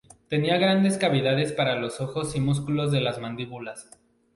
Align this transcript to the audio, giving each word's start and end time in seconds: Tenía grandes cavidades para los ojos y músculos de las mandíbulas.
Tenía 0.29 0.57
grandes 0.57 0.97
cavidades 0.97 1.51
para 1.53 1.75
los 1.77 2.01
ojos 2.01 2.35
y 2.35 2.39
músculos 2.39 2.91
de 2.91 3.01
las 3.01 3.19
mandíbulas. 3.21 3.87